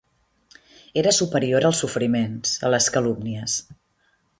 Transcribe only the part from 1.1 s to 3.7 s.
superior als sofriments, a les calúmnies.